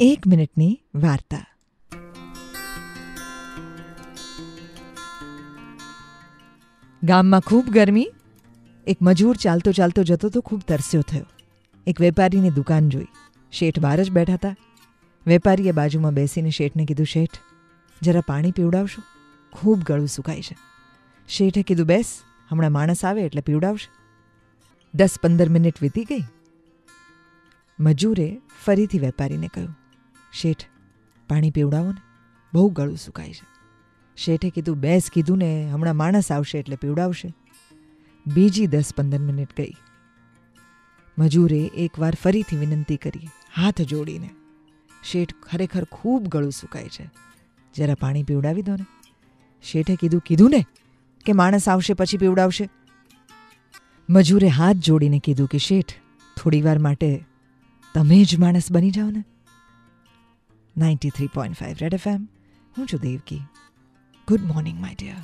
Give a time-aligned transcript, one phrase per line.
[0.00, 1.46] એક મિનિટની વાર્તા.
[7.02, 8.12] ગામમાં ખૂબ ગરમી,
[8.86, 11.26] એક મજૂર ચાલતો ચાલતો જતો તો ખૂબ તરસ્યો થયો.
[11.86, 13.06] એક વેપારીની દુકાન જોઈ.
[13.52, 14.56] શેઠ બહાર જ બેઠા હતા.
[15.26, 17.38] વેપારીએ બાજુમાં બેસીને શેઠને કીધું, શેઠ,
[18.02, 19.02] જરા પાણી પીવડાવશો?
[19.52, 20.56] ખૂબ ગળું સુકાય છે.
[21.28, 22.20] શેઠે કીધું, બેસ,
[22.50, 23.90] હમણાં માણસ આવે એટલે પીવડાવશે.
[24.94, 26.24] દસ પંદર મિનિટ વીતી ગઈ.
[27.80, 29.83] મજૂરે ફરીથી વેપારીને કહ્યું
[30.34, 30.66] શેઠ,
[31.28, 32.00] પાણી પીવડાવો ને.
[32.54, 33.46] બહુ ગળું સુકાય છે.
[34.16, 37.34] શેઠે કીધું, બેસ કીધું ને, હમણાં માણસ આવશે એટલે પીવડાવશે.
[38.26, 39.72] બીજી દસ પંદર મિનિટ ગઈ.
[41.18, 44.30] મજૂરે એકવાર ફરીથી વિનંતી કરી, હાથ જોડીને.
[45.04, 47.10] શેઠ ખરેખર ખૂબ ગળું સુકાય છે.
[47.74, 48.86] જરા પાણી પીવડાવી દો ને.
[49.62, 50.64] શેઠે કીધું કીધું ને
[51.24, 52.68] કે માણસ આવશે પછી પીવડાવશે.
[54.10, 55.92] મજૂરે હાથ જોડીને કીધું કે, શેઠ,
[56.36, 57.24] થોડીવાર માટે
[57.94, 59.24] તમે જ માણસ બની જાઓ ને.
[60.75, 62.23] ninety three point five red F M
[62.75, 63.41] હું છું Devaki
[64.27, 65.21] good morning my dear